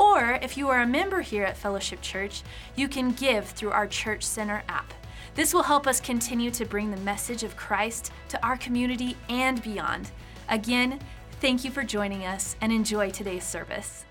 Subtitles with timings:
[0.00, 2.42] or if you are a member here at Fellowship Church,
[2.74, 4.94] you can give through our Church Center app.
[5.34, 9.62] This will help us continue to bring the message of Christ to our community and
[9.62, 10.10] beyond.
[10.48, 11.00] Again,
[11.42, 14.06] thank you for joining us and enjoy today's service.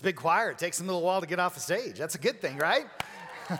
[0.00, 0.50] It's a big choir.
[0.50, 1.98] It takes them a little while to get off the stage.
[1.98, 2.86] That's a good thing, right?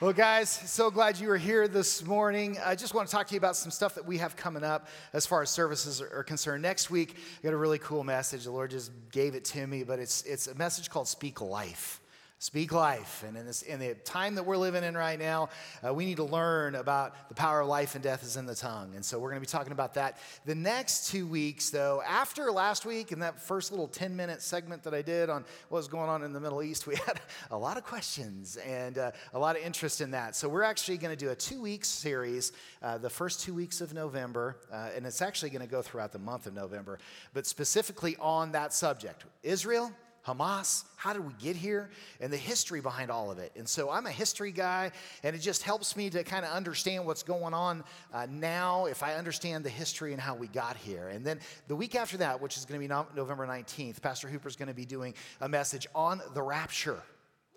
[0.00, 2.56] well, guys, so glad you were here this morning.
[2.64, 4.88] I just want to talk to you about some stuff that we have coming up
[5.12, 6.62] as far as services are concerned.
[6.62, 8.44] Next week, I got a really cool message.
[8.44, 12.00] The Lord just gave it to me, but it's, it's a message called Speak Life.
[12.40, 13.24] Speak life.
[13.26, 15.48] And in, this, in the time that we're living in right now,
[15.84, 18.54] uh, we need to learn about the power of life and death is in the
[18.54, 18.92] tongue.
[18.94, 20.18] And so we're going to be talking about that.
[20.44, 24.84] The next two weeks, though, after last week and that first little 10 minute segment
[24.84, 27.58] that I did on what was going on in the Middle East, we had a
[27.58, 30.36] lot of questions and uh, a lot of interest in that.
[30.36, 33.80] So we're actually going to do a two week series, uh, the first two weeks
[33.80, 37.00] of November, uh, and it's actually going to go throughout the month of November,
[37.34, 39.90] but specifically on that subject Israel
[40.28, 41.90] Hamas, how did we get here,
[42.20, 43.52] and the history behind all of it.
[43.56, 47.06] And so I'm a history guy, and it just helps me to kind of understand
[47.06, 51.08] what's going on uh, now if I understand the history and how we got here.
[51.08, 54.28] And then the week after that, which is going to be no- November 19th, Pastor
[54.28, 57.02] Hooper is going to be doing a message on the rapture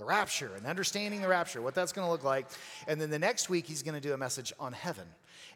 [0.02, 2.48] the rapture and understanding the rapture, what that's going to look like.
[2.88, 5.06] And then the next week, he's going to do a message on heaven.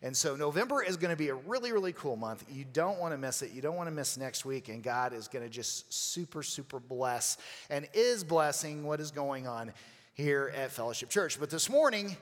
[0.04, 2.46] And so November is going to be a really, really cool month.
[2.52, 3.52] You don't want to miss it.
[3.54, 4.70] You don't want to miss next week.
[4.70, 7.38] And God is going to just super, super bless
[7.72, 9.74] and is blessing what is going on
[10.14, 11.40] here at Fellowship Church.
[11.40, 12.16] But this morning,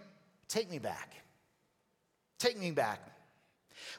[0.47, 1.13] take me back.
[2.39, 3.01] Take me back.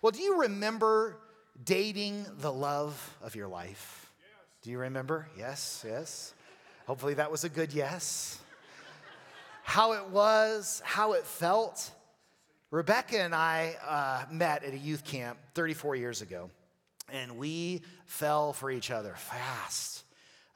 [0.01, 1.19] Well, do you remember
[1.63, 4.11] dating the love of your life?
[4.19, 4.29] Yes.
[4.63, 5.29] Do you remember?
[5.37, 6.33] Yes, yes.
[6.87, 8.39] Hopefully that was a good yes.
[9.63, 11.91] How it was, how it felt.
[12.71, 16.51] Rebecca and I uh, met at a youth camp 34 years ago,
[17.11, 20.05] and we fell for each other fast.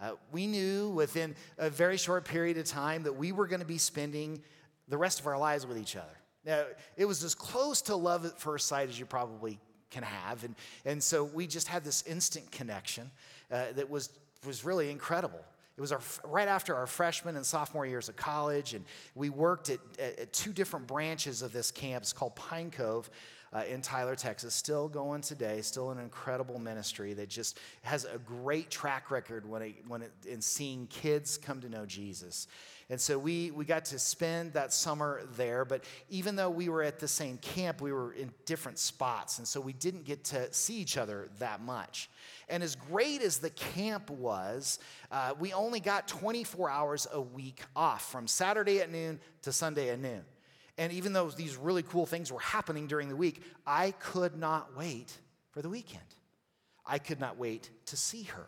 [0.00, 3.66] Uh, we knew within a very short period of time that we were going to
[3.66, 4.42] be spending
[4.86, 6.06] the rest of our lives with each other.
[6.44, 6.64] Now,
[6.98, 9.58] it was as close to love at first sight as you probably
[9.90, 10.44] can have.
[10.44, 13.10] And, and so we just had this instant connection
[13.50, 14.10] uh, that was,
[14.46, 15.40] was really incredible.
[15.78, 18.84] It was our, right after our freshman and sophomore years of college, and
[19.14, 22.02] we worked at, at two different branches of this camp.
[22.02, 23.08] It's called Pine Cove
[23.52, 24.56] uh, in Tyler, Texas.
[24.56, 29.62] Still going today, still an incredible ministry that just has a great track record when
[29.62, 32.48] it, when it, in seeing kids come to know Jesus.
[32.90, 36.82] And so we, we got to spend that summer there, but even though we were
[36.82, 39.38] at the same camp, we were in different spots.
[39.38, 42.10] And so we didn't get to see each other that much.
[42.48, 44.78] And as great as the camp was,
[45.10, 49.90] uh, we only got 24 hours a week off from Saturday at noon to Sunday
[49.90, 50.24] at noon.
[50.78, 54.76] And even though these really cool things were happening during the week, I could not
[54.76, 55.18] wait
[55.50, 56.02] for the weekend.
[56.86, 58.46] I could not wait to see her.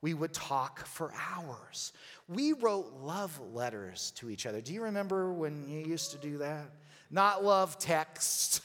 [0.00, 1.92] We would talk for hours.
[2.28, 4.60] We wrote love letters to each other.
[4.60, 6.70] Do you remember when you used to do that?
[7.10, 8.60] Not love texts,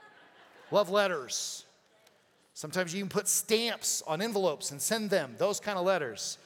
[0.70, 1.65] love letters.
[2.56, 6.38] Sometimes you even put stamps on envelopes and send them, those kind of letters.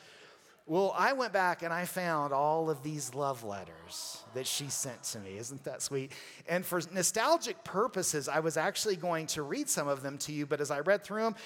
[0.66, 5.00] Well, I went back and I found all of these love letters that she sent
[5.04, 5.38] to me.
[5.38, 6.10] Isn't that sweet?
[6.48, 10.46] And for nostalgic purposes, I was actually going to read some of them to you,
[10.46, 11.36] but as I read through them,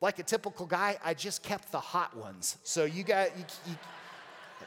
[0.00, 2.56] like a typical guy, I just kept the hot ones.
[2.64, 3.76] So you got you, you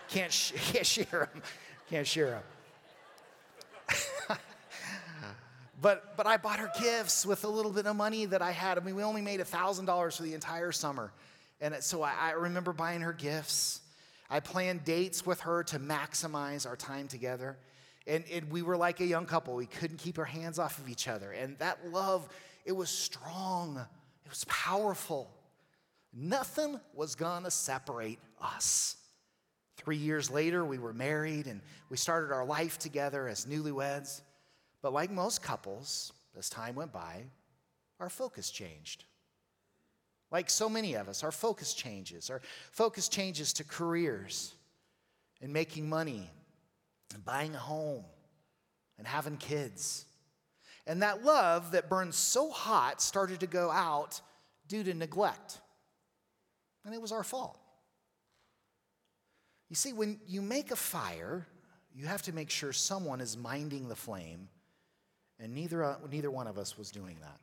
[0.08, 1.44] can't, sh- can't share them.
[1.90, 2.44] Can't share them.
[5.82, 8.78] But, but I bought her gifts with a little bit of money that I had.
[8.78, 11.12] I mean, we only made $1,000 for the entire summer.
[11.60, 13.82] And so I, I remember buying her gifts.
[14.30, 17.58] I planned dates with her to maximize our time together.
[18.06, 19.56] And, and we were like a young couple.
[19.56, 21.32] We couldn't keep our hands off of each other.
[21.32, 22.30] And that love,
[22.64, 25.32] it was strong, it was powerful.
[26.14, 28.98] Nothing was gonna separate us.
[29.78, 34.22] Three years later, we were married and we started our life together as newlyweds.
[34.82, 37.24] But like most couples, as time went by,
[38.00, 39.06] our focus changed.
[40.32, 42.30] Like so many of us, our focus changes.
[42.30, 42.42] Our
[42.72, 44.54] focus changes to careers
[45.42, 46.30] and making money
[47.14, 48.06] and buying a home
[48.98, 50.06] and having kids.
[50.88, 54.22] And that love that burned so hot started to go out
[54.68, 55.60] due to neglect.
[56.86, 57.60] And it was our fault.
[59.70, 61.46] You see, when you make a fire,
[61.94, 64.50] you have to make sure someone is minding the flame,
[65.42, 67.40] and neither, uh, neither one of us was doing that.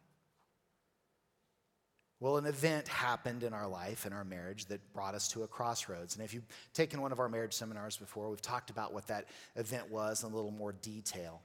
[2.20, 5.46] Well, an event happened in our life, in our marriage, that brought us to a
[5.46, 6.16] crossroads.
[6.16, 9.26] And if you've taken one of our marriage seminars before, we've talked about what that
[9.54, 11.40] event was in a little more detail.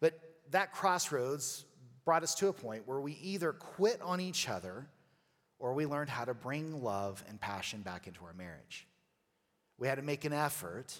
[0.00, 0.18] But
[0.50, 1.64] that crossroads
[2.04, 4.86] brought us to a point where we either quit on each other
[5.58, 8.86] or we learned how to bring love and passion back into our marriage.
[9.78, 10.94] We had to make an effort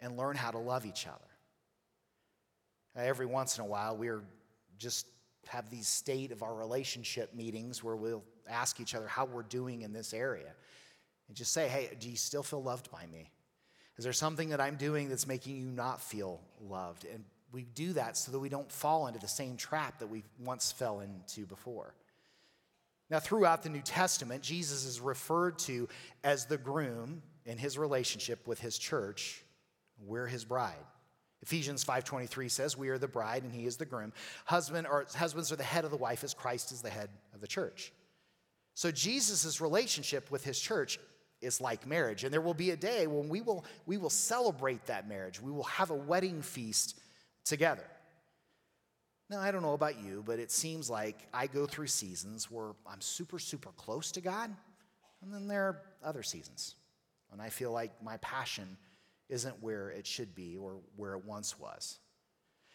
[0.00, 1.27] and learn how to love each other.
[2.98, 4.22] Uh, every once in a while, we're
[4.76, 5.06] just
[5.46, 9.82] have these state of our relationship meetings where we'll ask each other how we're doing
[9.82, 10.52] in this area
[11.28, 13.30] and just say, hey, do you still feel loved by me?
[13.96, 17.06] Is there something that I'm doing that's making you not feel loved?
[17.12, 20.22] And we do that so that we don't fall into the same trap that we
[20.38, 21.94] once fell into before.
[23.10, 25.88] Now, throughout the New Testament, Jesus is referred to
[26.22, 29.42] as the groom in his relationship with his church.
[30.04, 30.74] We're his bride.
[31.42, 34.12] Ephesians 5:23 says, "We are the bride and he is the groom.
[34.46, 37.40] Husband or husbands are the head of the wife as Christ is the head of
[37.40, 37.92] the church."
[38.74, 40.98] So Jesus' relationship with his church
[41.40, 44.86] is like marriage, and there will be a day when we will we will celebrate
[44.86, 45.40] that marriage.
[45.40, 46.98] We will have a wedding feast
[47.44, 47.88] together.
[49.30, 52.72] Now, I don't know about you, but it seems like I go through seasons where
[52.86, 54.54] I'm super super close to God,
[55.22, 56.74] and then there are other seasons
[57.28, 58.76] when I feel like my passion
[59.28, 61.98] isn't where it should be or where it once was.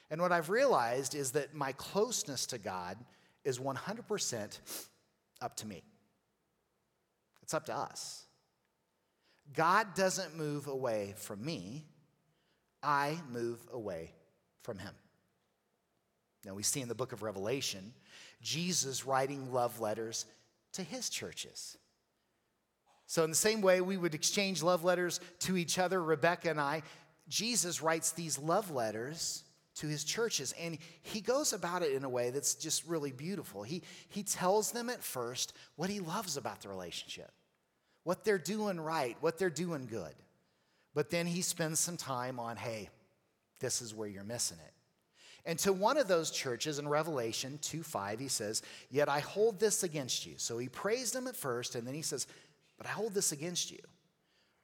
[0.10, 2.98] And what I've realized is that my closeness to God
[3.44, 4.60] is 100%
[5.42, 5.84] up to me.
[7.42, 8.26] It's up to us.
[9.54, 11.86] God doesn't move away from me,
[12.82, 14.14] I move away
[14.62, 14.94] from him.
[16.46, 17.94] Now, we see in the book of Revelation
[18.42, 20.26] Jesus writing love letters
[20.74, 21.78] to his churches.
[23.06, 26.60] So, in the same way we would exchange love letters to each other, Rebecca and
[26.60, 26.84] I,
[27.28, 29.44] Jesus writes these love letters
[29.76, 30.54] to his churches.
[30.60, 33.64] And he goes about it in a way that's just really beautiful.
[33.64, 37.32] He, he tells them at first what he loves about the relationship,
[38.04, 40.14] what they're doing right, what they're doing good.
[40.94, 42.90] But then he spends some time on, hey,
[43.60, 44.74] this is where you're missing it.
[45.46, 49.60] And to one of those churches in Revelation 2 5, he says, Yet I hold
[49.60, 50.36] this against you.
[50.38, 52.28] So he praised them at first, and then he says,
[52.78, 53.80] but I hold this against you.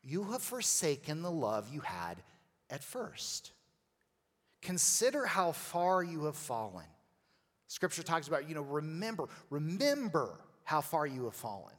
[0.01, 2.17] You have forsaken the love you had
[2.69, 3.51] at first.
[4.61, 6.85] Consider how far you have fallen.
[7.67, 11.73] Scripture talks about, you know, remember, remember how far you have fallen.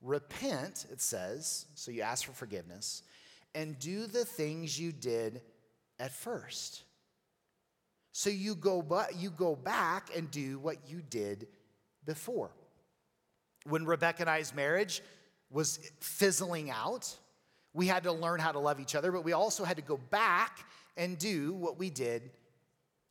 [0.00, 3.02] Repent, it says, so you ask for forgiveness,
[3.54, 5.40] and do the things you did
[5.98, 6.82] at first.
[8.12, 11.48] So you go, but you go back and do what you did
[12.04, 12.50] before.
[13.64, 15.02] When Rebecca and I's marriage
[15.50, 17.14] was fizzling out.
[17.74, 19.96] We had to learn how to love each other, but we also had to go
[19.96, 20.64] back
[20.96, 22.30] and do what we did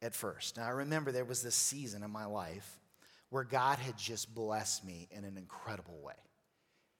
[0.02, 0.58] at first.
[0.58, 2.80] Now, I remember there was this season in my life
[3.30, 6.14] where God had just blessed me in an incredible way.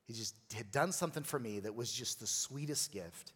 [0.06, 3.34] He just had done something for me that was just the sweetest gift.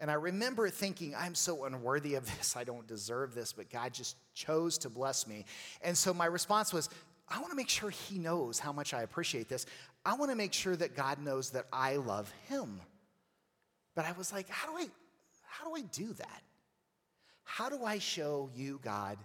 [0.00, 2.56] And I remember thinking, I'm so unworthy of this.
[2.56, 5.46] I don't deserve this, but God just chose to bless me.
[5.82, 6.90] And so my response was,
[7.28, 9.64] I want to make sure He knows how much I appreciate this.
[10.04, 12.80] I want to make sure that God knows that I love him.
[13.94, 14.88] But I was like, how do I
[15.46, 16.42] how do I do that?
[17.44, 19.18] How do I show you, God,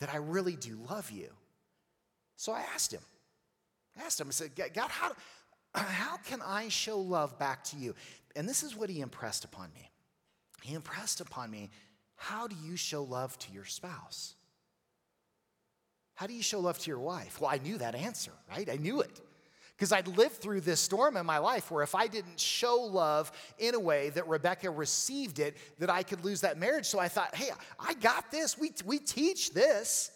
[0.00, 1.28] that I really do love you?
[2.36, 3.02] So I asked him.
[3.96, 5.12] I asked him, I said, God, how,
[5.74, 7.94] how can I show love back to you?
[8.34, 9.90] And this is what he impressed upon me.
[10.62, 11.70] He impressed upon me,
[12.16, 14.34] how do you show love to your spouse?
[16.14, 17.40] How do you show love to your wife?
[17.40, 18.68] Well, I knew that answer, right?
[18.68, 19.20] I knew it.
[19.76, 23.30] Because I'd lived through this storm in my life where if I didn't show love
[23.58, 26.86] in a way that Rebecca received it, that I could lose that marriage.
[26.86, 28.56] So I thought, hey, I got this.
[28.56, 30.10] We, we teach this.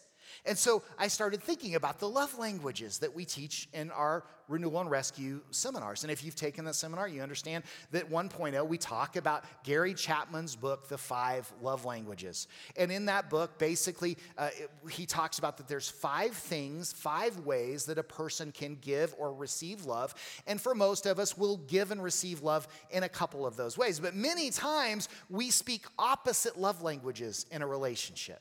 [0.47, 4.81] And so I started thinking about the love languages that we teach in our renewal
[4.81, 6.03] and rescue seminars.
[6.03, 10.57] And if you've taken that seminar, you understand that 1.0, we talk about Gary Chapman's
[10.57, 12.49] book, The Five Love Languages.
[12.77, 17.39] And in that book, basically, uh, it, he talks about that there's five things, five
[17.41, 20.15] ways that a person can give or receive love.
[20.47, 23.79] And for most of us, we'll give and receive love in a couple of those
[23.79, 24.01] ways.
[24.01, 28.41] But many times, we speak opposite love languages in a relationship.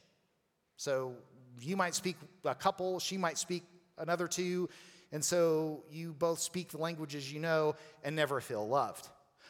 [0.80, 1.16] So
[1.66, 3.64] you might speak a couple, she might speak
[3.98, 4.70] another two,
[5.12, 9.08] and so you both speak the languages you know and never feel loved.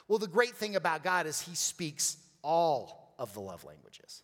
[0.07, 4.23] Well, the great thing about God is He speaks all of the love languages.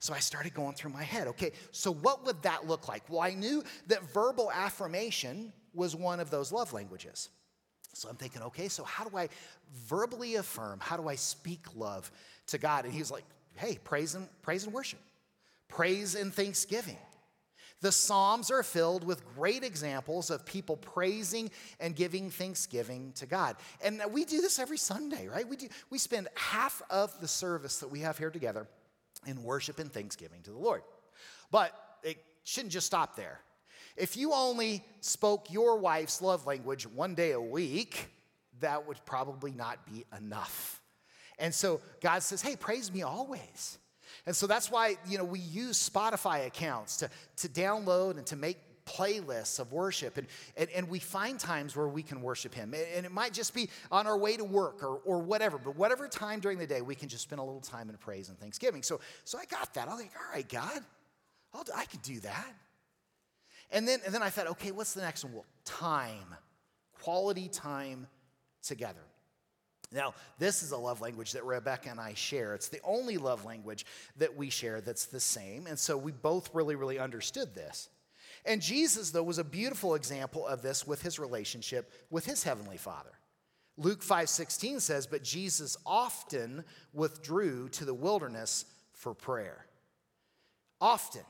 [0.00, 3.02] So I started going through my head, okay, so what would that look like?
[3.08, 7.30] Well, I knew that verbal affirmation was one of those love languages.
[7.94, 9.28] So I'm thinking, okay, so how do I
[9.88, 10.78] verbally affirm?
[10.80, 12.10] How do I speak love
[12.46, 12.84] to God?
[12.84, 13.24] And he's like,
[13.56, 15.00] hey, praise and praise and worship.
[15.66, 16.96] Praise and thanksgiving.
[17.80, 23.56] The Psalms are filled with great examples of people praising and giving thanksgiving to God.
[23.82, 25.48] And we do this every Sunday, right?
[25.48, 28.66] We, do, we spend half of the service that we have here together
[29.26, 30.82] in worship and thanksgiving to the Lord.
[31.50, 33.40] But it shouldn't just stop there.
[33.96, 38.08] If you only spoke your wife's love language one day a week,
[38.60, 40.80] that would probably not be enough.
[41.38, 43.78] And so God says, hey, praise me always.
[44.28, 47.08] And so that's why, you know, we use Spotify accounts to,
[47.38, 50.18] to download and to make playlists of worship.
[50.18, 52.74] And, and, and we find times where we can worship Him.
[52.94, 56.06] And it might just be on our way to work or, or whatever, but whatever
[56.08, 58.82] time during the day, we can just spend a little time in praise and thanksgiving.
[58.82, 59.88] So, so I got that.
[59.88, 60.84] I was like, all right, God,
[61.54, 62.54] I'll, I can do that.
[63.70, 65.32] And then, and then I thought, okay, what's the next one?
[65.32, 66.34] Well, time,
[67.00, 68.06] quality time
[68.62, 69.00] together.
[69.90, 72.54] Now, this is a love language that Rebecca and I share.
[72.54, 75.66] It's the only love language that we share that's the same.
[75.66, 77.88] And so we both really, really understood this.
[78.44, 82.76] And Jesus, though, was a beautiful example of this with his relationship with his heavenly
[82.76, 83.18] Father.
[83.76, 89.66] Luke 5:16 says, "But Jesus often withdrew to the wilderness for prayer."
[90.80, 91.24] Often.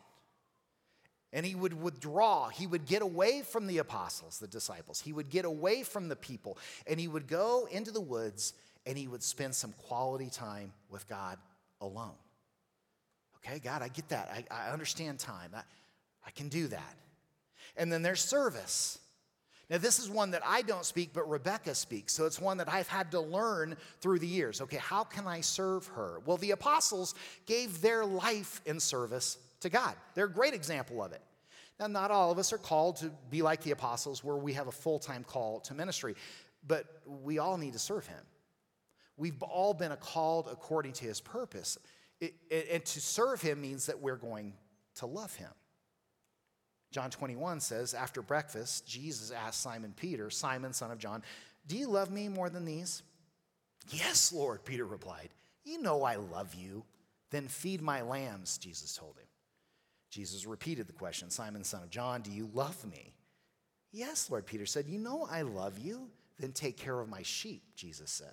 [1.33, 2.49] And he would withdraw.
[2.49, 5.01] He would get away from the apostles, the disciples.
[5.01, 6.59] He would get away from the people.
[6.87, 8.55] And he would go into the woods
[8.87, 11.39] and he would spend some quality time with God
[11.81, 12.15] alone.
[13.37, 14.31] Okay, God, I get that.
[14.51, 15.51] I, I understand time.
[15.55, 15.61] I,
[16.27, 16.95] I can do that.
[17.77, 18.99] And then there's service.
[19.71, 22.15] Now, this is one that I don't speak, but Rebecca speaks.
[22.15, 24.63] So it's one that I've had to learn through the years.
[24.63, 26.21] Okay, how can I serve her?
[26.25, 29.95] Well, the apostles gave their life in service to God.
[30.15, 31.23] They're a great example of it.
[31.79, 34.67] Now, not all of us are called to be like the apostles, where we have
[34.67, 36.17] a full time call to ministry,
[36.67, 38.21] but we all need to serve Him.
[39.17, 41.79] We've all been called according to His purpose.
[42.21, 44.55] It, it, and to serve Him means that we're going
[44.97, 45.51] to love Him.
[46.91, 51.23] John 21 says, After breakfast, Jesus asked Simon Peter, Simon, son of John,
[51.67, 53.03] Do you love me more than these?
[53.91, 55.29] Yes, Lord, Peter replied.
[55.65, 56.85] You know I love you.
[57.31, 59.28] Then feed my lambs, Jesus told him.
[60.11, 63.15] Jesus repeated the question Simon, son of John, do you love me?
[63.93, 66.09] Yes, Lord Peter said, You know I love you.
[66.39, 68.33] Then take care of my sheep, Jesus said.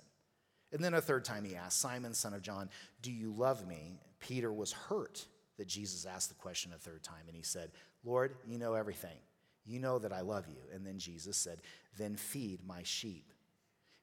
[0.72, 2.68] And then a third time he asked, Simon, son of John,
[3.02, 3.98] do you love me?
[4.20, 5.26] Peter was hurt
[5.58, 7.24] that Jesus asked the question a third time.
[7.26, 7.70] And he said,
[8.04, 9.16] Lord, you know everything.
[9.64, 10.62] You know that I love you.
[10.72, 11.60] And then Jesus said,
[11.98, 13.32] Then feed my sheep.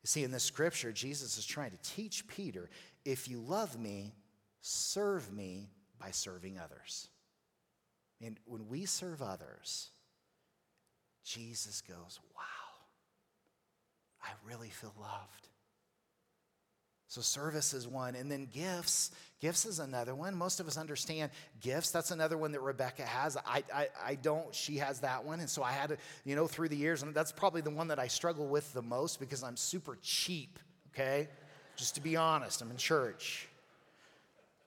[0.03, 2.69] You see, in this scripture, Jesus is trying to teach Peter
[3.05, 4.13] if you love me,
[4.59, 7.07] serve me by serving others.
[8.23, 9.89] And when we serve others,
[11.25, 12.41] Jesus goes, Wow,
[14.23, 15.47] I really feel loved.
[17.13, 18.15] So, service is one.
[18.15, 19.11] And then gifts.
[19.39, 20.35] Gifts is another one.
[20.35, 21.29] Most of us understand
[21.61, 21.91] gifts.
[21.91, 23.37] That's another one that Rebecca has.
[23.45, 24.55] I, I, I don't.
[24.55, 25.39] She has that one.
[25.39, 27.89] And so I had to, you know, through the years, and that's probably the one
[27.89, 30.57] that I struggle with the most because I'm super cheap,
[30.91, 31.27] okay?
[31.75, 33.47] Just to be honest, I'm in church.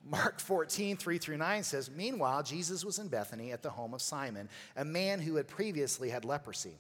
[0.09, 4.01] Mark 14, 3 through 9 says, Meanwhile, Jesus was in Bethany at the home of
[4.01, 6.79] Simon, a man who had previously had leprosy.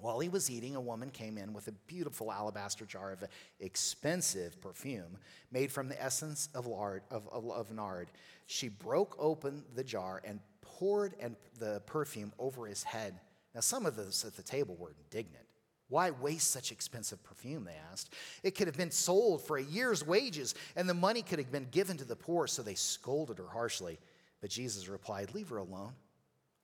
[0.00, 3.24] While he was eating, a woman came in with a beautiful alabaster jar of
[3.58, 5.18] expensive perfume
[5.50, 8.10] made from the essence of, lard, of, of, of nard.
[8.46, 13.18] She broke open the jar and poured and the perfume over his head.
[13.54, 15.43] Now, some of those at the table were indignant.
[15.94, 17.62] Why waste such expensive perfume?
[17.62, 18.12] They asked.
[18.42, 21.68] It could have been sold for a year's wages, and the money could have been
[21.70, 24.00] given to the poor, so they scolded her harshly.
[24.40, 25.92] But Jesus replied, Leave her alone.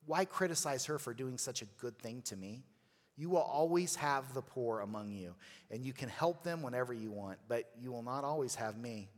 [0.04, 2.64] Why criticize her for doing such a good thing to me?
[3.16, 5.37] You will always have the poor among you,
[5.70, 9.10] and you can help them whenever you want, but you will not always have me.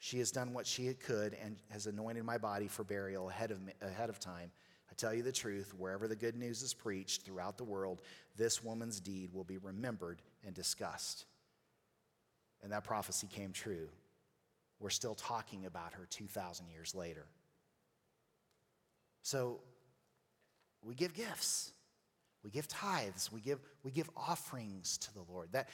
[0.00, 3.62] She has done what she could and has anointed my body for burial ahead of,
[3.62, 4.50] me, ahead of time.
[4.96, 8.00] Tell you the truth, wherever the good news is preached throughout the world,
[8.36, 11.26] this woman's deed will be remembered and discussed.
[12.62, 13.88] And that prophecy came true.
[14.80, 17.26] We're still talking about her 2,000 years later.
[19.22, 19.60] So
[20.82, 21.72] we give gifts,
[22.42, 25.48] we give tithes, we give, we give offerings to the Lord.
[25.52, 25.68] That,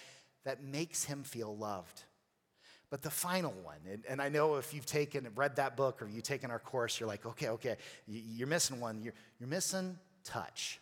[0.45, 2.03] that makes him feel loved.
[2.93, 6.09] But the final one, and, and, I know if you've taken, read that book or
[6.09, 9.01] you've taken our course, you're like, okay, okay, you're missing one.
[9.01, 10.79] You're, you're missing touch.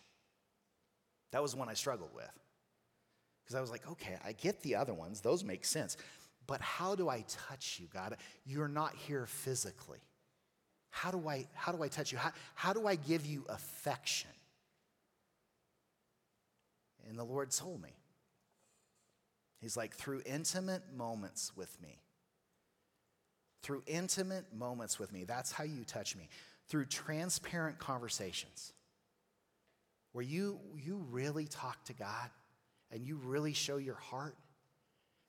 [1.31, 2.37] That was the one I struggled with.
[3.41, 5.95] Because I was like, okay, I get the other ones, those make sense.
[6.47, 8.17] But how do I touch you, God?
[8.45, 10.01] You're not here physically.
[10.89, 12.17] How do I, how do I touch you?
[12.17, 14.31] How, how do I give you affection?
[17.07, 18.00] And the Lord told me.
[19.61, 21.99] He's like, through intimate moments with me.
[23.61, 25.23] Through intimate moments with me.
[25.23, 26.29] That's how you touch me.
[26.67, 28.73] Through transparent conversations
[30.13, 32.29] where you, you really talk to God
[32.91, 34.35] and you really show your heart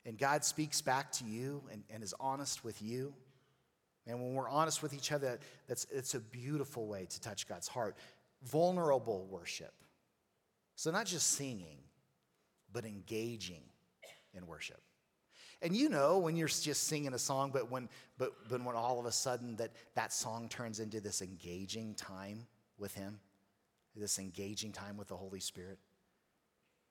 [0.04, 3.14] and God speaks back to you and, and is honest with you.
[4.06, 7.68] And when we're honest with each other, that's, it's a beautiful way to touch God's
[7.68, 7.96] heart.
[8.42, 9.72] Vulnerable worship.
[10.74, 11.78] So, not just singing,
[12.72, 13.62] but engaging
[14.34, 14.80] in worship.
[15.62, 18.98] And you know when you're just singing a song, but when, but, but when all
[18.98, 22.46] of a sudden that, that song turns into this engaging time
[22.78, 23.20] with Him,
[23.94, 25.78] this engaging time with the Holy Spirit.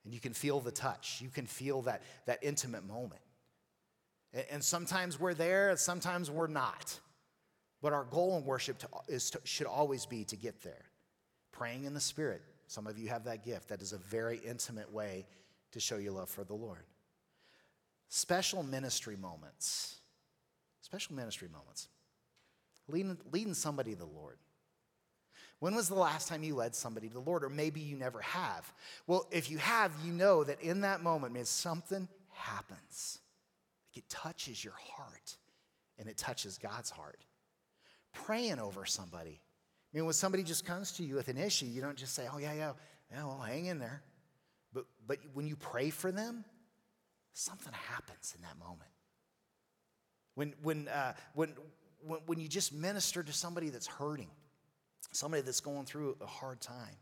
[0.05, 3.21] And you can feel the touch, you can feel that, that intimate moment.
[4.33, 6.97] And, and sometimes we're there, and sometimes we're not.
[7.81, 10.85] But our goal in worship to, is to, should always be to get there.
[11.51, 12.41] Praying in the Spirit.
[12.67, 13.67] Some of you have that gift.
[13.67, 15.25] That is a very intimate way
[15.73, 16.85] to show your love for the Lord.
[18.13, 20.01] Special ministry moments.
[20.81, 21.87] Special ministry moments.
[22.89, 24.37] Leading, leading somebody to the Lord.
[25.59, 27.41] When was the last time you led somebody to the Lord?
[27.45, 28.69] Or maybe you never have.
[29.07, 33.19] Well, if you have, you know that in that moment, man, something happens.
[33.87, 35.37] Like it touches your heart
[35.97, 37.23] and it touches God's heart.
[38.11, 39.39] Praying over somebody.
[39.39, 42.27] I mean, when somebody just comes to you with an issue, you don't just say,
[42.29, 42.73] oh, yeah, yeah,
[43.09, 44.03] yeah, well, hang in there.
[44.73, 46.43] But, but when you pray for them,
[47.33, 48.89] something happens in that moment.
[50.35, 51.53] When, when, uh, when,
[52.05, 54.29] when, when you just minister to somebody that's hurting,
[55.11, 56.95] somebody that's going through a hard time.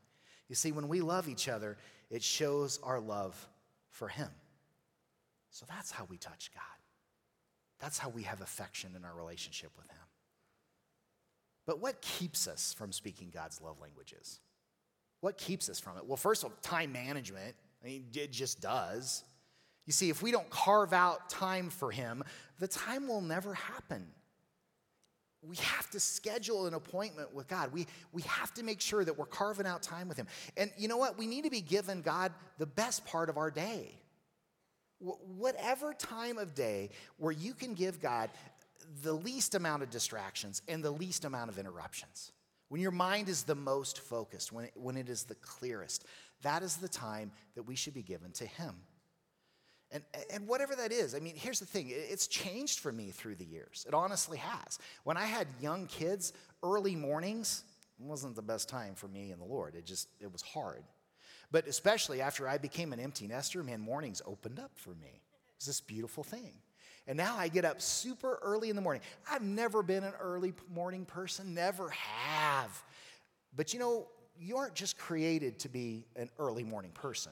[0.48, 1.77] You see, when we love each other,
[2.09, 3.48] it shows our love
[3.92, 4.29] for Him.
[5.51, 6.63] So that's how we touch God.
[7.79, 9.98] That's how we have affection in our relationship with Him.
[11.65, 14.39] But what keeps us from speaking God's love languages?
[15.22, 16.05] What keeps us from it?
[16.05, 17.55] Well, first of all, time management.
[17.83, 19.24] I mean, it just does.
[19.85, 22.24] You see, if we don't carve out time for Him,
[22.59, 24.07] the time will never happen
[25.42, 27.72] we have to schedule an appointment with God.
[27.72, 30.27] We, we have to make sure that we're carving out time with Him.
[30.57, 31.18] And you know what?
[31.18, 33.96] We need to be giving God the best part of our day.
[35.00, 38.29] whatever time of day where you can give God
[39.01, 42.33] the least amount of distractions and the least amount of interruptions.
[42.68, 46.05] When your mind is the most focused, when it, when it is the clearest,
[46.42, 48.75] that is the time that we should be given to Him.
[49.91, 53.35] And, and whatever that is, I mean, here's the thing it's changed for me through
[53.35, 53.85] the years.
[53.87, 54.77] It honestly has.
[55.03, 57.63] When I had young kids, early mornings
[57.97, 59.75] wasn't the best time for me and the Lord.
[59.75, 60.83] It just, it was hard.
[61.51, 65.23] But especially after I became an empty nester, man, mornings opened up for me.
[65.57, 66.53] It's this beautiful thing.
[67.07, 69.01] And now I get up super early in the morning.
[69.29, 72.83] I've never been an early morning person, never have.
[73.55, 74.07] But you know,
[74.39, 77.31] you aren't just created to be an early morning person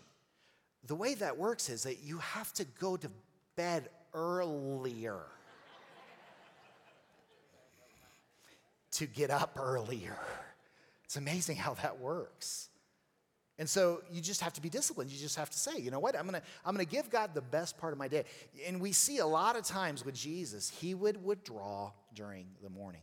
[0.87, 3.09] the way that works is that you have to go to
[3.55, 5.19] bed earlier
[8.91, 10.17] to get up earlier.
[11.03, 12.69] It's amazing how that works.
[13.59, 15.11] And so you just have to be disciplined.
[15.11, 16.15] You just have to say, you know what?
[16.15, 18.23] I'm going to I'm going to give God the best part of my day.
[18.67, 23.01] And we see a lot of times with Jesus, he would withdraw during the morning.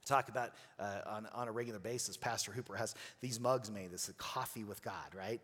[0.00, 3.90] We talk about uh, on, on a regular basis, Pastor Hooper has these mugs made.
[3.90, 5.40] This is coffee with God, right?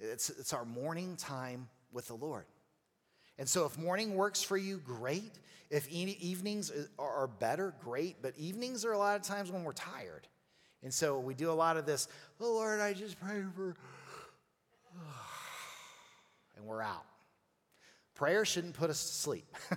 [0.00, 2.46] It's, it's our morning time with the Lord.
[3.38, 5.32] And so, if morning works for you, great.
[5.70, 8.16] If evenings are better, great.
[8.20, 10.26] But evenings are a lot of times when we're tired.
[10.82, 12.08] And so, we do a lot of this,
[12.40, 13.76] oh Lord, I just pray for,
[16.56, 17.04] and we're out.
[18.14, 19.46] Prayer shouldn't put us to sleep.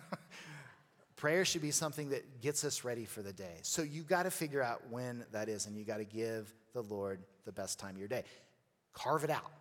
[1.15, 3.59] Prayer should be something that gets us ready for the day.
[3.61, 6.81] So, you've got to figure out when that is, and you got to give the
[6.81, 8.23] Lord the best time of your day.
[8.93, 9.51] Carve it out.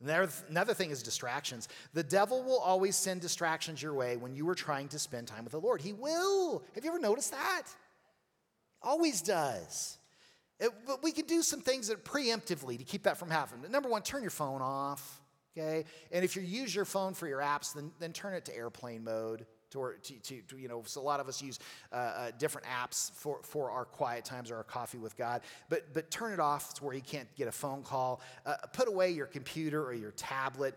[0.00, 1.68] Another thing is distractions.
[1.92, 5.44] The devil will always send distractions your way when you are trying to spend time
[5.44, 5.80] with the Lord.
[5.80, 6.62] He will.
[6.74, 7.64] Have you ever noticed that?
[8.80, 9.98] Always does.
[10.60, 13.70] It, but we can do some things that preemptively to keep that from happening.
[13.70, 15.20] Number one, turn your phone off,
[15.56, 15.84] okay?
[16.12, 19.04] And if you use your phone for your apps, then, then turn it to airplane
[19.04, 21.58] mode to, to, to, you know, so a lot of us use
[21.92, 25.92] uh, uh, different apps for, for our quiet times or our coffee with God, but,
[25.92, 28.20] but turn it off to where you can't get a phone call.
[28.46, 30.74] Uh, put away your computer or your tablet.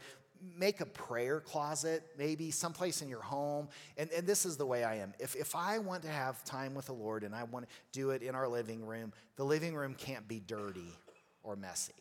[0.57, 3.67] Make a prayer closet, maybe someplace in your home.
[3.95, 5.13] And, and this is the way I am.
[5.19, 8.09] If, if I want to have time with the Lord and I want to do
[8.09, 10.97] it in our living room, the living room can't be dirty
[11.43, 11.93] or messy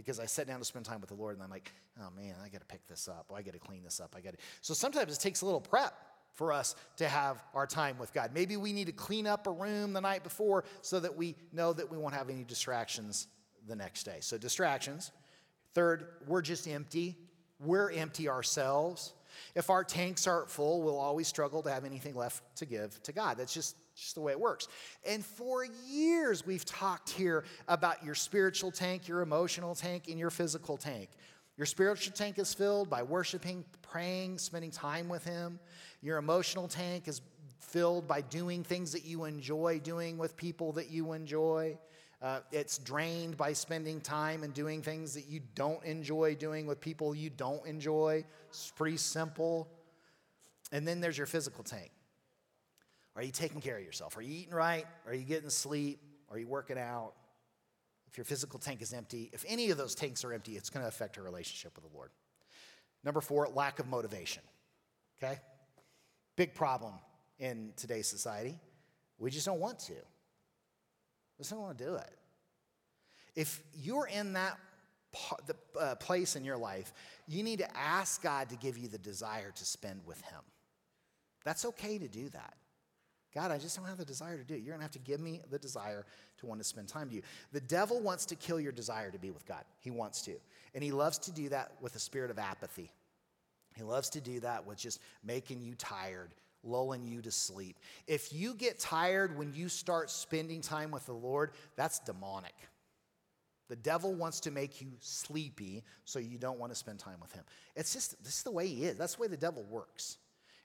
[0.00, 2.34] because I sat down to spend time with the Lord and I'm like, oh man,
[2.42, 3.26] I got to pick this up.
[3.30, 4.14] Oh, I got to clean this up.
[4.16, 4.38] I got to.
[4.60, 5.94] So sometimes it takes a little prep
[6.34, 8.30] for us to have our time with God.
[8.32, 11.72] Maybe we need to clean up a room the night before so that we know
[11.72, 13.26] that we won't have any distractions
[13.68, 14.18] the next day.
[14.20, 15.12] So, distractions.
[15.74, 17.16] Third, we're just empty.
[17.58, 19.12] We're empty ourselves.
[19.54, 23.12] If our tanks aren't full, we'll always struggle to have anything left to give to
[23.12, 23.36] God.
[23.36, 24.68] That's just, just the way it works.
[25.06, 30.30] And for years, we've talked here about your spiritual tank, your emotional tank, and your
[30.30, 31.10] physical tank.
[31.56, 35.60] Your spiritual tank is filled by worshiping, praying, spending time with Him.
[36.00, 37.20] Your emotional tank is
[37.58, 41.76] filled by doing things that you enjoy doing with people that you enjoy.
[42.22, 46.80] Uh, it's drained by spending time and doing things that you don't enjoy doing with
[46.80, 48.24] people you don't enjoy.
[48.48, 49.68] It's pretty simple.
[50.72, 51.90] And then there's your physical tank.
[53.20, 54.16] Are you taking care of yourself?
[54.16, 54.86] Are you eating right?
[55.06, 56.00] Are you getting sleep?
[56.30, 57.12] Are you working out?
[58.08, 60.82] If your physical tank is empty, if any of those tanks are empty, it's going
[60.82, 62.12] to affect your relationship with the Lord.
[63.04, 64.42] Number four, lack of motivation.
[65.22, 65.38] Okay?
[66.36, 66.94] Big problem
[67.38, 68.58] in today's society.
[69.18, 69.92] We just don't want to.
[69.92, 72.16] We just don't want to do it.
[73.36, 74.58] If you're in that
[75.46, 76.94] the, uh, place in your life,
[77.28, 80.40] you need to ask God to give you the desire to spend with Him.
[81.44, 82.54] That's okay to do that.
[83.34, 84.58] God, I just don't have the desire to do it.
[84.58, 86.04] You're going to have to give me the desire
[86.38, 87.22] to want to spend time with you.
[87.52, 89.62] The devil wants to kill your desire to be with God.
[89.78, 90.34] He wants to.
[90.74, 92.90] And he loves to do that with a spirit of apathy.
[93.76, 96.30] He loves to do that with just making you tired,
[96.64, 97.78] lulling you to sleep.
[98.08, 102.54] If you get tired when you start spending time with the Lord, that's demonic.
[103.68, 107.32] The devil wants to make you sleepy so you don't want to spend time with
[107.32, 107.44] him.
[107.76, 108.98] It's just, this is the way he is.
[108.98, 110.18] That's the way the devil works.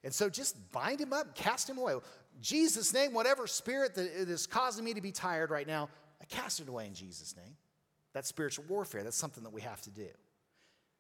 [0.04, 1.96] And so just bind him up, cast him away.
[2.42, 5.90] Jesus' name, whatever spirit that is causing me to be tired right now,
[6.22, 7.56] I cast it away in Jesus' name.
[8.14, 9.04] That's spiritual warfare.
[9.04, 10.08] That's something that we have to do.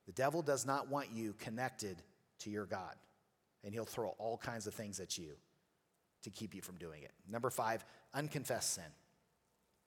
[0.06, 2.02] The devil does not want you connected
[2.40, 2.96] to your God,
[3.64, 5.30] and he'll throw all kinds of things at you
[6.24, 7.12] to keep you from doing it.
[7.30, 8.84] Number five, unconfessed sin.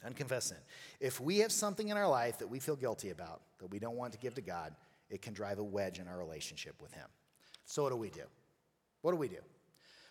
[0.05, 0.59] Unconfessed sin.
[1.01, 3.97] If we have something in our life that we feel guilty about, that we don't
[3.97, 4.75] want to give to God,
[5.11, 7.07] it can drive a wedge in our relationship with Him.
[7.65, 8.23] So, what do we do?
[9.03, 9.41] What do we do?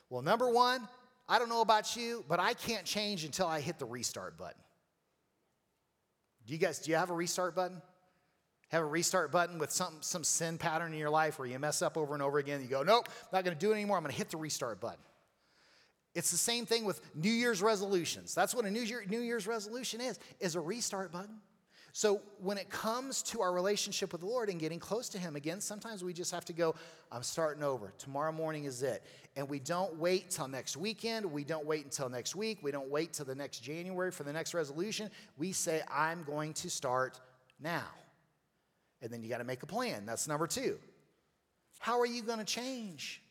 [0.09, 0.87] Well, number one,
[1.29, 4.61] I don't know about you, but I can't change until I hit the restart button.
[6.45, 7.81] Do you guys, do you have a restart button?
[8.69, 11.81] Have a restart button with some, some sin pattern in your life where you mess
[11.81, 12.61] up over and over again.
[12.61, 13.97] You go, nope, not going to do it anymore.
[13.97, 14.99] I'm going to hit the restart button.
[16.15, 18.33] It's the same thing with New Year's resolutions.
[18.33, 21.37] That's what a New, Year, New Year's resolution is, is a restart button.
[21.93, 25.35] So when it comes to our relationship with the Lord and getting close to Him
[25.35, 26.75] again, sometimes we just have to go,
[27.11, 27.93] I'm starting over.
[27.97, 29.03] Tomorrow morning is it.
[29.35, 31.25] And we don't wait till next weekend.
[31.25, 32.59] We don't wait until next week.
[32.61, 35.09] We don't wait till the next January for the next resolution.
[35.37, 37.19] We say, I'm going to start
[37.59, 37.87] now.
[39.01, 40.05] And then you got to make a plan.
[40.05, 40.77] That's number two.
[41.79, 43.21] How are you going to change?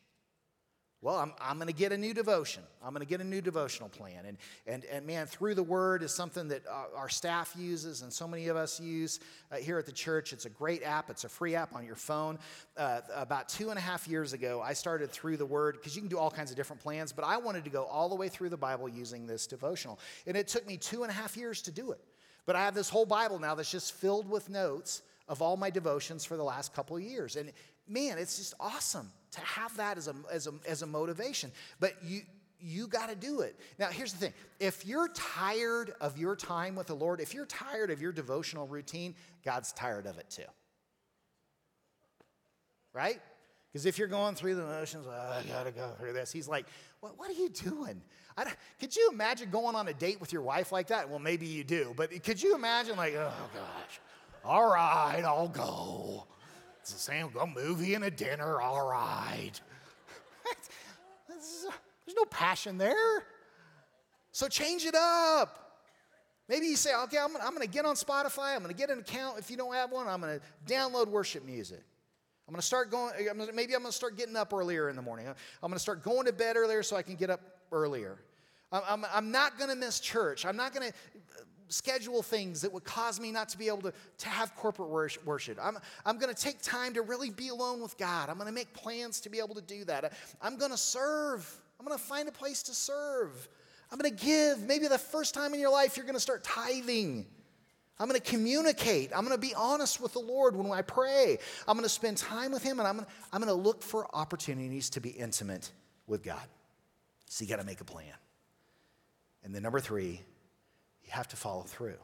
[1.01, 2.63] Well, I'm, I'm going to get a new devotion.
[2.83, 4.25] I'm going to get a new devotional plan.
[4.25, 8.27] And, and, and man, through the word is something that our staff uses and so
[8.27, 9.19] many of us use
[9.51, 10.33] uh, here at the church.
[10.33, 12.39] It's a great app, it's a free app on your phone.
[12.75, 16.01] Uh, about two and a half years ago, I started through the word because you
[16.01, 18.27] can do all kinds of different plans, but I wanted to go all the way
[18.27, 19.99] through the Bible using this devotional.
[20.25, 21.99] And it took me two and a half years to do it.
[22.47, 25.69] But I have this whole Bible now that's just filled with notes of all my
[25.69, 27.35] devotions for the last couple of years.
[27.35, 27.51] And
[27.87, 31.51] man, it's just awesome to have that as a, as a, as a motivation.
[31.79, 32.21] But you,
[32.59, 33.59] you got to do it.
[33.77, 37.45] Now, here's the thing if you're tired of your time with the Lord, if you're
[37.45, 40.43] tired of your devotional routine, God's tired of it too.
[42.93, 43.21] Right?
[43.71, 46.47] Because if you're going through the motions, oh, I got to go through this, He's
[46.47, 46.65] like,
[46.99, 48.01] what, what are you doing?
[48.79, 51.09] could you imagine going on a date with your wife like that?
[51.09, 53.99] Well, maybe you do, but could you imagine, like, oh gosh,
[54.45, 56.27] all right, I'll go.
[56.87, 59.51] It's the same, a movie and a dinner, all right.
[61.27, 63.25] There's no passion there.
[64.31, 65.83] So change it up.
[66.47, 68.55] Maybe you say, okay, I'm, I'm going to get on Spotify.
[68.55, 69.37] I'm going to get an account.
[69.37, 71.83] If you don't have one, I'm going to download worship music.
[72.47, 74.87] I'm going to start going, I'm gonna, maybe I'm going to start getting up earlier
[74.87, 75.27] in the morning.
[75.27, 75.35] I'm
[75.69, 77.41] going to start going to bed earlier so I can get up
[77.73, 78.17] earlier.
[78.71, 80.45] I'm, I'm, I'm not going to miss church.
[80.45, 80.97] I'm not going to
[81.69, 84.89] schedule things that would cause me not to be able to, to have corporate
[85.25, 85.57] worship.
[85.61, 88.29] I'm, I'm going to take time to really be alone with God.
[88.29, 90.13] I'm going to make plans to be able to do that.
[90.41, 91.49] I'm going to serve.
[91.79, 93.47] I'm going to find a place to serve.
[93.91, 94.61] I'm going to give.
[94.63, 97.25] Maybe the first time in your life you're going to start tithing.
[97.99, 99.11] I'm going to communicate.
[99.15, 101.39] I'm going to be honest with the Lord when I pray.
[101.67, 103.81] I'm going to spend time with Him and I'm going to, I'm going to look
[103.81, 105.71] for opportunities to be intimate
[106.05, 106.43] with God.
[107.25, 108.13] So you got to make a plan.
[109.43, 110.21] And then number three,
[111.07, 111.97] you have to follow through.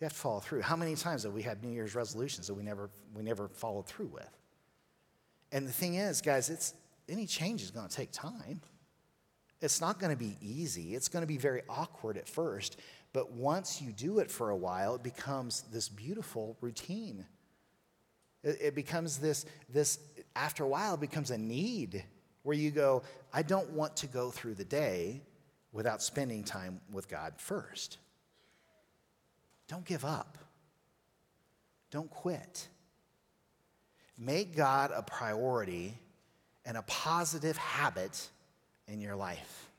[0.00, 0.62] You have to follow through.
[0.62, 3.86] How many times have we had New Year's resolutions that we never, we never followed
[3.86, 4.38] through with?
[5.50, 6.74] And the thing is, guys, it's,
[7.08, 8.60] any change is going to take time.
[9.60, 10.94] It's not going to be easy.
[10.94, 12.80] It's going to be very awkward at first.
[13.12, 17.26] But once you do it for a while, it becomes this beautiful routine.
[18.42, 19.98] It, it becomes this, this,
[20.34, 22.04] after a while, it becomes a need
[22.42, 23.02] where you go,
[23.32, 25.22] I don't want to go through the day
[25.72, 27.98] without spending time with God first.
[29.68, 30.38] Don't give up.
[31.90, 32.68] Don't quit.
[34.18, 35.98] Make God a priority
[36.64, 38.28] and a positive habit
[38.86, 39.70] in your life.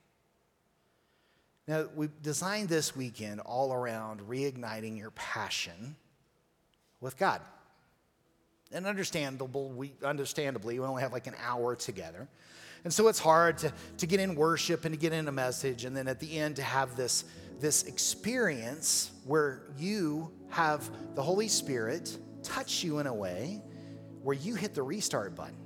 [1.66, 5.96] Now, we designed this weekend all around reigniting your passion
[7.00, 7.40] with God.
[8.70, 12.28] And understandable, we, understandably, we only have like an hour together.
[12.84, 15.86] And so it's hard to, to get in worship and to get in a message,
[15.86, 17.24] and then at the end to have this,
[17.58, 23.62] this experience where you have the Holy Spirit touch you in a way
[24.22, 25.56] where you hit the restart button,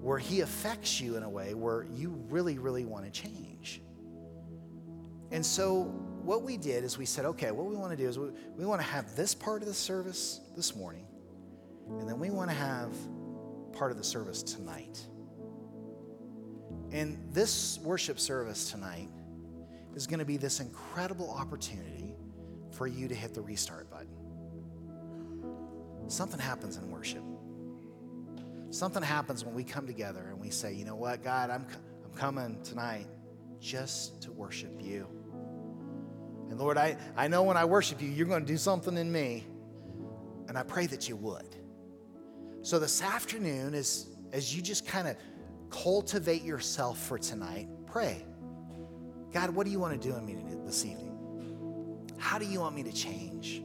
[0.00, 3.82] where He affects you in a way where you really, really want to change.
[5.32, 5.82] And so
[6.22, 8.64] what we did is we said, okay, what we want to do is we, we
[8.64, 11.06] want to have this part of the service this morning,
[11.88, 12.92] and then we want to have
[13.72, 15.00] part of the service tonight.
[16.92, 19.08] And this worship service tonight
[19.94, 22.14] is going to be this incredible opportunity
[22.72, 24.08] for you to hit the restart button.
[26.08, 27.22] Something happens in worship.
[28.70, 31.66] Something happens when we come together and we say, you know what, God, I'm,
[32.04, 33.06] I'm coming tonight
[33.60, 35.06] just to worship you.
[36.50, 39.10] And Lord, I, I know when I worship you, you're going to do something in
[39.10, 39.46] me.
[40.48, 41.56] And I pray that you would.
[42.62, 45.16] So this afternoon, as, as you just kind of
[45.70, 48.24] cultivate yourself for tonight, pray.
[49.32, 51.16] God, what do you want to do in me this evening?
[52.18, 53.62] How do you want me to change?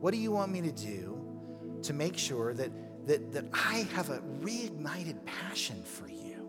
[0.00, 2.70] What do you want me to do to make sure that,
[3.06, 6.48] that, that I have a reignited passion for you?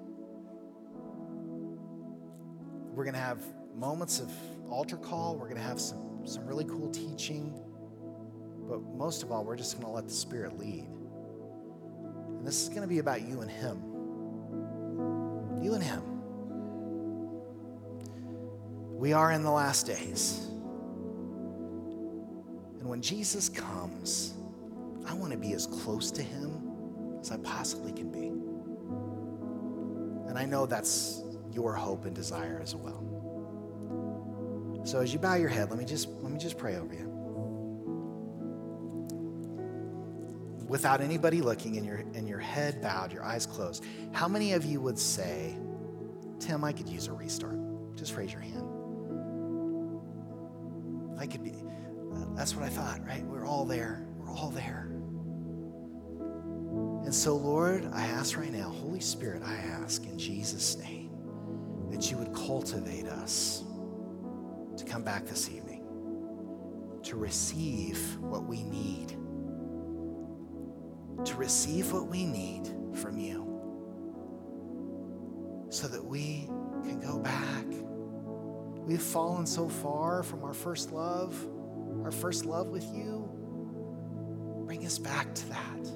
[2.94, 3.44] We're going to have
[3.76, 4.32] moments of
[4.70, 5.36] altar call.
[5.36, 7.60] We're going to have some, some really cool teaching.
[8.68, 10.88] But most of all, we're just going to let the Spirit lead.
[12.28, 13.87] And this is going to be about you and Him.
[15.62, 16.02] You and Him.
[18.98, 20.48] We are in the last days.
[22.80, 24.34] And when Jesus comes,
[25.06, 28.28] I want to be as close to Him as I possibly can be.
[30.30, 33.04] And I know that's your hope and desire as well.
[34.84, 37.17] So as you bow your head, let me just let me just pray over you.
[40.68, 44.66] Without anybody looking and your and your head bowed, your eyes closed, how many of
[44.66, 45.56] you would say,
[46.40, 47.58] Tim, I could use a restart?
[47.96, 48.64] Just raise your hand.
[51.20, 51.54] I could be
[52.38, 53.26] that's what I thought, right?
[53.26, 54.06] We're all there.
[54.18, 54.90] We're all there.
[57.04, 61.10] And so, Lord, I ask right now, Holy Spirit, I ask in Jesus' name
[61.90, 63.64] that you would cultivate us
[64.78, 65.84] to come back this evening,
[67.04, 69.18] to receive what we need,
[71.28, 73.44] to receive what we need from you,
[75.70, 76.48] so that we
[76.84, 77.66] can go back.
[78.86, 81.36] We've fallen so far from our first love,
[82.04, 83.30] our first love with you.
[84.66, 85.92] Bring us back to that.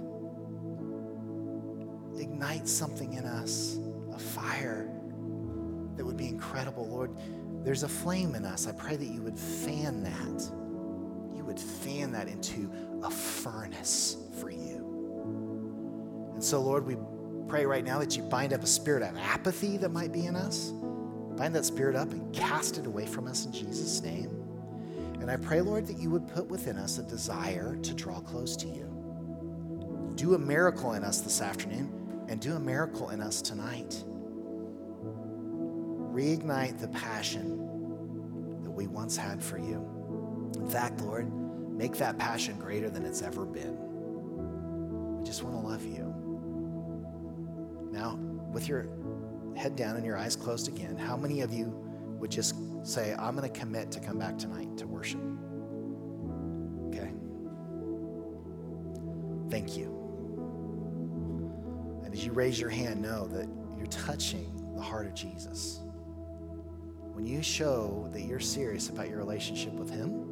[2.20, 3.80] Ignite something in us,
[4.14, 4.90] a fire
[5.96, 7.12] that would be incredible, Lord.
[7.64, 8.68] There's a flame in us.
[8.68, 10.42] I pray that you would fan that.
[11.36, 12.70] You would fan that into
[13.04, 14.91] a furnace for you.
[16.42, 16.98] And so, Lord, we
[17.48, 20.36] pray right now that you bind up a spirit of apathy that might be in
[20.36, 20.72] us.
[21.38, 24.44] Bind that spirit up and cast it away from us in Jesus' name.
[25.20, 28.56] And I pray, Lord, that you would put within us a desire to draw close
[28.56, 30.14] to you.
[30.16, 34.04] Do a miracle in us this afternoon and do a miracle in us tonight
[36.12, 37.60] reignite the passion
[38.64, 40.52] that we once had for you.
[40.56, 41.32] In fact, Lord,
[41.78, 43.78] make that passion greater than it's ever been.
[45.20, 46.11] We just want to love you.
[47.92, 48.16] Now,
[48.52, 48.88] with your
[49.56, 51.68] head down and your eyes closed again, how many of you
[52.20, 55.22] would just say, I'm going to commit to come back tonight to worship?
[56.88, 57.12] Okay.
[59.50, 59.98] Thank you.
[62.04, 65.82] And as you raise your hand, know that you're touching the heart of Jesus
[67.22, 70.26] when you show that you're serious about your relationship with Him,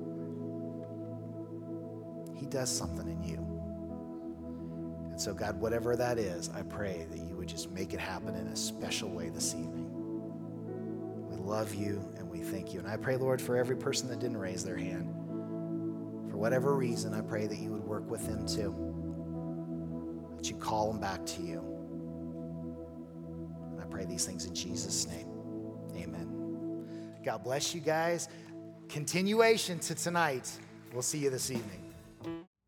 [2.36, 3.49] He does something in you.
[5.20, 8.36] And so, God, whatever that is, I pray that you would just make it happen
[8.36, 9.90] in a special way this evening.
[11.30, 12.80] We love you and we thank you.
[12.80, 15.10] And I pray, Lord, for every person that didn't raise their hand,
[16.32, 18.74] for whatever reason, I pray that you would work with them too.
[20.38, 21.60] That you call them back to you.
[23.74, 25.28] And I pray these things in Jesus' name.
[25.98, 26.86] Amen.
[27.26, 28.30] God bless you guys.
[28.88, 30.50] Continuation to tonight.
[30.94, 31.89] We'll see you this evening.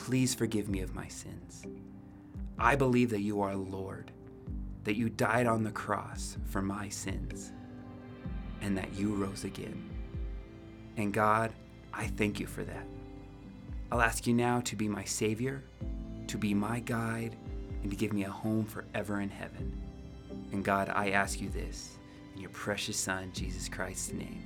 [0.00, 1.66] Please forgive me of my sins.
[2.58, 4.10] I believe that you are Lord,
[4.84, 7.52] that you died on the cross for my sins,
[8.62, 9.90] and that you rose again.
[10.96, 11.52] And God,
[11.92, 12.86] I thank you for that.
[13.92, 15.62] I'll ask you now to be my Savior,
[16.28, 17.36] to be my guide,
[17.82, 19.80] and to give me a home forever in heaven.
[20.52, 21.98] And God, I ask you this
[22.34, 24.42] in your precious Son, Jesus Christ's name.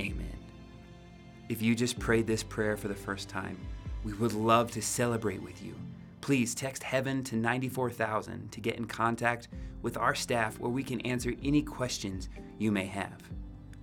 [0.00, 0.36] Amen.
[1.48, 3.56] If you just prayed this prayer for the first time,
[4.04, 5.74] we would love to celebrate with you.
[6.20, 9.48] Please text Heaven to 94,000 to get in contact
[9.82, 13.22] with our staff where we can answer any questions you may have.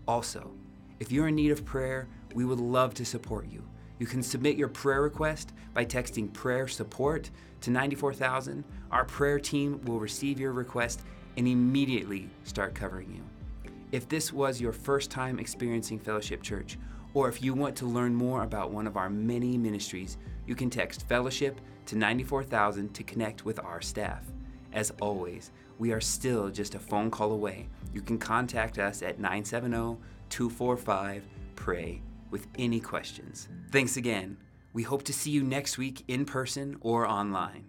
[0.07, 0.51] Also,
[0.99, 3.63] if you're in need of prayer, we would love to support you.
[3.99, 7.29] You can submit your prayer request by texting prayer support
[7.61, 8.63] to 94,000.
[8.91, 11.01] Our prayer team will receive your request
[11.37, 13.71] and immediately start covering you.
[13.91, 16.77] If this was your first time experiencing Fellowship Church,
[17.13, 20.69] or if you want to learn more about one of our many ministries, you can
[20.69, 24.25] text Fellowship to 94,000 to connect with our staff.
[24.73, 27.67] As always, we are still just a phone call away.
[27.93, 29.97] You can contact us at 970
[30.29, 33.47] 245 PRAY with any questions.
[33.71, 34.37] Thanks again.
[34.73, 37.65] We hope to see you next week in person or online.